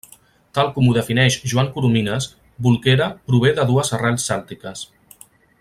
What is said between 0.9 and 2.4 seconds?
defineix Joan Coromines,